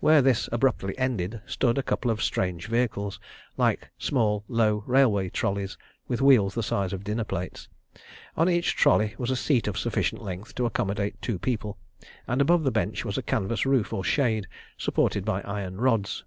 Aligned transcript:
Where 0.00 0.20
this 0.20 0.46
abruptly 0.52 0.92
ended 0.98 1.40
stood 1.46 1.78
a 1.78 1.82
couple 1.82 2.10
of 2.10 2.22
strange 2.22 2.66
vehicles, 2.66 3.18
like 3.56 3.88
small, 3.96 4.44
low 4.46 4.84
railway 4.86 5.30
trolleys, 5.30 5.78
with 6.06 6.20
wheels 6.20 6.54
the 6.54 6.62
size 6.62 6.92
of 6.92 7.02
dinner 7.02 7.24
plates. 7.24 7.66
On 8.36 8.46
each 8.46 8.76
trolley 8.76 9.14
was 9.16 9.30
a 9.30 9.36
seat 9.36 9.66
of 9.66 9.78
sufficient 9.78 10.20
length 10.20 10.54
to 10.56 10.66
accommodate 10.66 11.22
two 11.22 11.38
people, 11.38 11.78
and 12.28 12.42
above 12.42 12.62
the 12.62 12.70
bench 12.70 13.06
was 13.06 13.16
a 13.16 13.22
canvas 13.22 13.64
roof 13.64 13.90
or 13.90 14.04
shade, 14.04 14.46
supported 14.76 15.24
by 15.24 15.40
iron 15.44 15.80
rods. 15.80 16.24